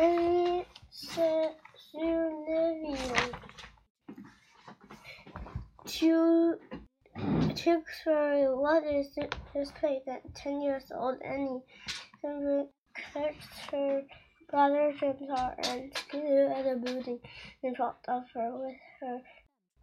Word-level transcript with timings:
Soon 0.00 0.64
living 1.92 2.96
to 5.84 6.58
Tewksbury 7.54 8.46
what 8.48 8.82
is 8.84 9.14
his 9.52 9.70
place 9.72 10.00
at 10.08 10.34
ten 10.34 10.62
years 10.62 10.90
old 10.94 11.20
Annie 11.20 11.60
catched 12.94 13.70
her 13.70 14.02
brother 14.48 14.94
James 14.98 15.20
and 15.68 15.94
flew 15.94 16.46
at 16.46 16.64
the 16.64 16.76
building 16.82 17.20
in 17.62 17.74
front 17.74 17.96
of 18.08 18.22
her 18.32 18.56
with 18.56 18.76
her 19.00 19.20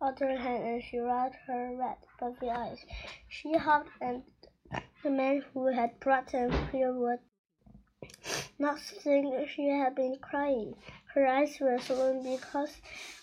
other 0.01 0.35
hand 0.35 0.63
and 0.63 0.83
she 0.83 0.97
rubbed 0.97 1.35
her 1.45 1.75
red 1.77 1.97
puffy 2.19 2.49
eyes. 2.49 2.83
She 3.29 3.53
hugged 3.53 3.91
and 4.01 4.23
the 5.03 5.11
man 5.11 5.43
who 5.53 5.67
had 5.67 5.99
brought 5.99 6.31
them 6.31 6.51
here 6.71 6.91
would 6.91 7.19
not 8.59 8.79
think 8.79 9.49
she 9.49 9.67
had 9.69 9.95
been 9.95 10.17
crying. 10.21 10.75
Her 11.13 11.27
eyes 11.27 11.57
were 11.59 11.79
swollen 11.79 12.23
because 12.23 12.75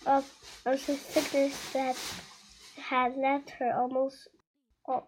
of 0.07 0.31
a 0.67 0.77
sickness 0.77 1.73
that 1.73 1.97
had 2.77 3.17
left 3.17 3.51
her 3.51 3.73
almost 3.75 4.29
oh, 4.89 5.07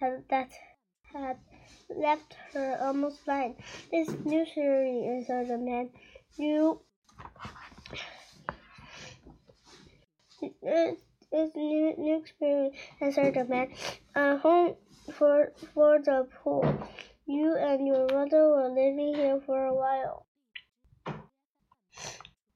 that 0.00 0.50
had 1.12 1.36
left 1.88 2.36
her 2.52 2.78
almost 2.80 3.24
blind. 3.24 3.56
This 3.90 4.08
new 4.24 4.44
theory 4.44 5.04
answered 5.06 5.48
the 5.48 5.58
man. 5.58 5.90
You 6.36 6.80
this 10.40 11.50
new, 11.54 11.94
new 11.98 12.18
experience 12.18 12.76
answered 13.00 13.34
the 13.34 13.44
man. 13.44 13.68
A 14.14 14.36
home 14.38 14.76
for 15.12 15.52
for 15.74 15.98
the 15.98 16.28
poor. 16.42 16.88
You 17.30 17.56
and 17.56 17.86
your 17.86 18.06
brother 18.06 18.48
were 18.48 18.70
living 18.70 19.14
here 19.14 19.38
for 19.44 19.66
a 19.66 19.74
while. 19.74 20.24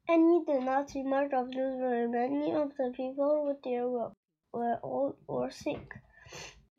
Annie 0.09 0.43
did 0.47 0.63
not 0.63 0.89
see 0.89 1.03
much 1.03 1.31
of 1.35 1.51
Tewksbury. 1.51 2.09
Many 2.09 2.55
of 2.55 2.75
the 2.79 2.91
people 2.97 3.55
there 3.63 3.87
were, 3.87 4.13
were 4.51 4.81
old 4.83 5.17
or 5.27 5.51
sick. 5.51 5.93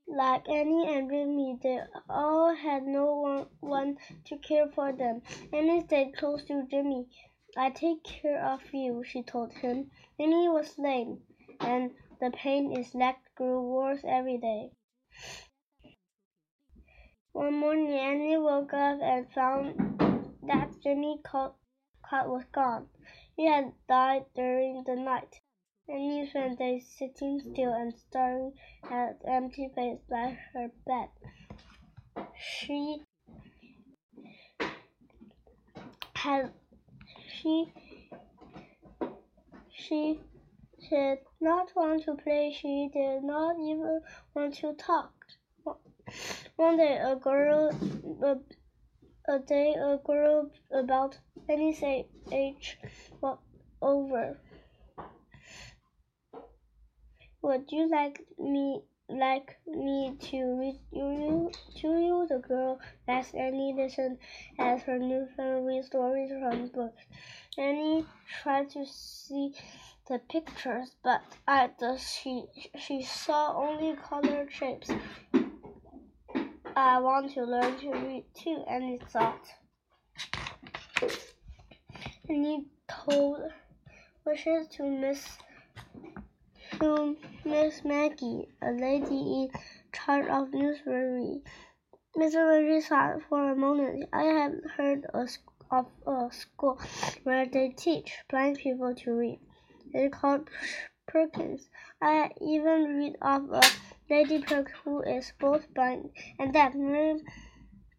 Like 0.08 0.50
Annie 0.50 0.92
and 0.92 1.08
Jimmy, 1.08 1.60
they 1.62 1.82
all 2.10 2.56
had 2.56 2.82
no 2.82 3.16
one, 3.16 3.46
one 3.60 3.98
to 4.26 4.38
care 4.40 4.70
for 4.70 4.92
them. 4.92 5.22
Annie 5.54 5.82
stayed 5.82 6.18
close 6.18 6.44
to 6.46 6.66
Jimmy. 6.66 7.10
I 7.56 7.70
take 7.70 8.04
care 8.04 8.44
of 8.44 8.74
you, 8.74 9.04
she 9.04 9.22
told 9.22 9.54
him. 9.54 9.92
Jimmy 10.20 10.50
was 10.50 10.80
lame, 10.80 11.22
and 11.60 11.92
the 12.20 12.32
pain 12.32 12.72
in 12.72 12.78
his 12.78 12.96
leg 12.96 13.18
grew 13.36 13.62
worse 13.62 14.02
every 14.04 14.40
day. 14.40 14.72
One 17.34 17.58
morning, 17.58 17.90
Annie 17.90 18.38
woke 18.38 18.74
up 18.74 19.02
and 19.02 19.28
found 19.34 19.76
that 20.44 20.70
Jimmy 20.84 21.20
Cut 21.24 21.56
was 22.12 22.44
gone. 22.52 22.90
He 23.36 23.48
had 23.48 23.74
died 23.90 24.26
during 24.36 24.84
the 24.86 24.96
night. 24.96 25.42
Annie 25.90 26.28
spent 26.28 26.60
days 26.60 26.88
sitting 26.88 27.40
still 27.40 27.74
and 27.74 27.92
staring 27.98 28.54
at 28.84 29.20
the 29.20 29.32
empty 29.32 29.68
place 29.74 30.00
by 30.08 30.38
her 30.54 30.70
bed. 30.86 31.10
She 32.38 33.02
had 36.14 36.54
she 37.28 37.74
she 39.72 40.20
did 40.88 41.18
not 41.42 41.76
want 41.76 42.04
to 42.04 42.14
play. 42.14 42.54
She 42.54 42.92
did 42.94 43.24
not 43.24 43.56
even 43.60 44.02
want 44.36 44.54
to 44.56 44.74
talk. 44.74 45.14
One 46.56 46.78
day, 46.78 46.98
a 46.98 47.16
girl, 47.16 47.72
a, 48.24 48.38
a 49.34 49.40
day, 49.40 49.74
a 49.74 49.98
girl 50.04 50.52
about 50.72 51.18
Annie's 51.50 51.82
age 52.32 52.78
walked 53.22 53.48
over. 53.82 54.38
Would 57.42 57.72
you 57.72 57.90
like 57.90 58.26
me 58.40 58.82
like 59.10 59.58
me 59.68 60.16
to 60.18 60.38
read 60.60 60.80
you 60.92 61.52
to 61.76 61.88
you? 61.88 62.26
The 62.30 62.40
girl 62.40 62.80
asked 63.08 63.36
Annie. 63.36 63.74
Listened 63.76 64.18
as 64.58 64.84
her 64.84 64.98
new 64.98 65.28
friend 65.36 65.66
read 65.66 65.84
stories 65.84 66.32
from 66.32 66.68
books. 66.68 67.04
Annie 67.58 68.06
tried 68.42 68.70
to 68.72 68.86
see 68.86 69.54
the 70.08 70.20
pictures, 70.20 70.96
but 71.04 71.22
at 71.48 71.78
the 71.80 71.98
she 71.98 72.46
she 72.78 73.02
saw 73.02 73.56
only 73.58 73.96
colored 73.96 74.52
shapes. 74.52 74.92
I 76.76 77.00
want 77.00 77.32
to 77.34 77.44
learn 77.44 77.78
to 77.82 77.92
read 77.92 78.26
too, 78.34 78.64
and 78.68 78.84
Annie 78.84 79.00
thought. 79.10 79.46
he 82.28 82.66
told 82.90 83.42
wishes 84.26 84.68
to 84.70 84.84
Miss 84.84 85.38
to 86.80 87.16
Miss 87.46 87.86
Maggie, 87.86 88.48
a 88.64 88.72
lady 88.72 89.06
in 89.06 89.50
charge 89.94 90.28
of 90.28 90.52
Tewksbury. 90.52 91.42
Miss 92.16 92.34
Maggie 92.34 92.82
thought 92.82 93.22
for 93.30 93.52
a 93.52 93.56
moment. 93.56 94.10
I 94.12 94.24
have 94.24 94.54
heard 94.76 95.06
of 95.14 95.30
a 96.08 96.30
school 96.32 96.80
where 97.24 97.46
they 97.46 97.70
teach 97.70 98.18
blind 98.30 98.58
people 98.58 98.96
to 98.96 99.12
read. 99.12 99.40
It's 99.94 100.16
called 100.18 100.50
Perkins. 101.08 101.70
I 102.02 102.32
even 102.42 102.98
read 102.98 103.16
of 103.22 103.52
a 103.52 103.62
Lady 104.14 104.38
Perk 104.38 104.70
who 104.84 105.02
is 105.02 105.34
both 105.40 105.74
blind 105.74 106.12
and 106.38 106.54
deaf. 106.54 106.74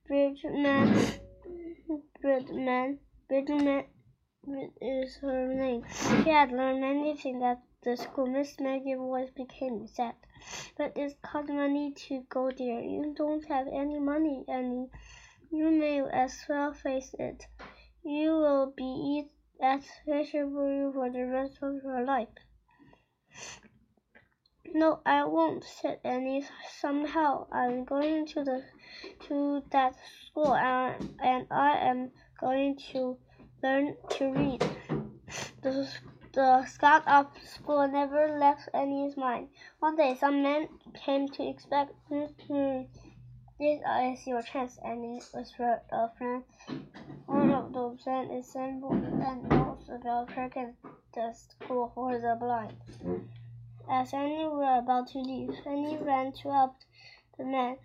Bridgman, 0.06 0.94
Bridgman, 2.20 3.00
Bridgman 3.28 3.84
is 4.80 5.16
her 5.16 5.52
name. 5.52 5.82
She 5.90 6.30
had 6.30 6.52
learned 6.52 6.82
many 6.82 7.16
things 7.16 7.42
at 7.42 7.60
the 7.82 7.96
school. 7.96 8.28
Miss 8.28 8.60
Maggie 8.60 8.94
voice 8.94 9.30
became 9.30 9.88
sad. 9.88 10.14
But 10.78 10.96
it 10.96 11.20
cost 11.20 11.48
money 11.48 11.92
to 12.06 12.22
go 12.28 12.52
there. 12.52 12.80
You 12.80 13.12
don't 13.16 13.44
have 13.46 13.66
any 13.66 13.98
money, 13.98 14.44
Annie. 14.46 14.90
You 15.50 15.68
may 15.72 16.00
as 16.00 16.44
well 16.48 16.72
face 16.74 17.12
it. 17.18 17.44
You 18.04 18.30
will 18.34 18.72
be 18.76 19.26
at 19.60 19.82
vegetable 20.06 20.92
for 20.94 21.10
the 21.10 21.26
rest 21.26 21.58
of 21.60 21.82
your 21.82 22.04
life. 22.04 22.28
No, 24.76 24.98
I 25.06 25.22
won't, 25.24 25.62
said 25.62 26.00
Annie. 26.02 26.44
Somehow 26.80 27.46
I'm 27.52 27.84
going 27.84 28.26
to 28.26 28.42
the 28.42 28.64
to 29.28 29.62
that 29.70 29.94
school 30.26 30.52
and, 30.52 31.14
and 31.22 31.46
I 31.48 31.76
am 31.76 32.10
going 32.40 32.76
to 32.90 33.16
learn 33.62 33.94
to 34.10 34.32
read. 34.32 34.64
The, 35.62 35.88
the 36.32 36.66
scout 36.66 37.06
of 37.06 37.28
school 37.44 37.86
never 37.86 38.36
left 38.36 38.68
Annie's 38.74 39.16
mind. 39.16 39.50
One 39.78 39.94
day 39.94 40.16
some 40.18 40.42
men 40.42 40.68
came 40.92 41.28
to 41.28 41.48
expect 41.48 41.92
hmm, 42.08 42.82
this 43.60 43.80
is 43.86 44.26
your 44.26 44.42
chance, 44.42 44.80
Annie 44.84 45.22
whispered 45.32 45.82
a 45.92 46.10
friend. 46.18 46.42
One 47.26 47.52
of 47.52 47.72
those 47.72 48.04
men 48.04 48.28
assembled 48.32 49.04
and 49.04 49.48
knows 49.48 49.88
about 49.88 50.34
Perkins, 50.34 50.74
the 51.14 51.32
school 51.32 51.92
for 51.94 52.18
the 52.18 52.36
blind. 52.40 52.74
As 53.88 54.14
Annie 54.14 54.46
were 54.46 54.78
about 54.78 55.08
to 55.08 55.18
leave, 55.18 55.54
Annie 55.66 55.98
ran 55.98 56.32
to 56.32 56.50
help 56.50 56.76
the 57.36 57.44
man. 57.44 57.76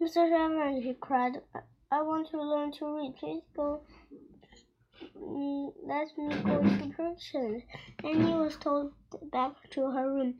Mr. 0.00 0.30
Reverend, 0.30 0.82
he 0.82 0.94
cried, 0.94 1.40
I 1.90 2.02
want 2.02 2.28
to 2.30 2.42
learn 2.42 2.70
to 2.72 2.96
read. 2.96 3.16
Please 3.16 3.42
go. 3.56 3.80
Mm, 5.16 5.72
let 5.84 6.08
me 6.18 6.28
go 6.42 6.62
to 6.62 6.92
Perkins. 6.94 7.62
Annie 8.04 8.34
was 8.34 8.56
told 8.56 8.92
back 9.32 9.52
to 9.70 9.90
her 9.90 10.12
room. 10.12 10.38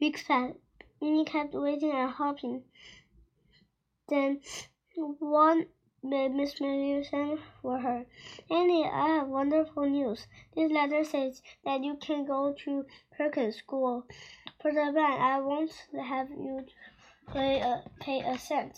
Weeks 0.00 0.22
passed. 0.24 0.58
Annie 1.00 1.24
kept 1.24 1.54
waiting 1.54 1.92
and 1.92 2.10
hoping. 2.10 2.64
Then 4.08 4.40
one 5.18 5.66
Miss 6.06 6.60
Mary 6.60 7.02
sent 7.02 7.40
for 7.62 7.78
her. 7.78 8.04
Annie, 8.50 8.84
I 8.84 9.08
have 9.08 9.28
wonderful 9.28 9.88
news. 9.88 10.26
This 10.54 10.70
letter 10.70 11.02
says 11.02 11.40
that 11.64 11.82
you 11.82 11.96
can 11.96 12.26
go 12.26 12.54
to 12.64 12.84
Perkins 13.16 13.56
School. 13.56 14.04
For 14.60 14.70
the 14.70 14.90
blind, 14.92 15.22
I 15.22 15.40
won't 15.40 15.72
have 15.98 16.28
you 16.28 16.66
pay 17.32 17.58
a, 17.60 17.84
pay 18.00 18.20
a 18.20 18.38
cent. 18.38 18.76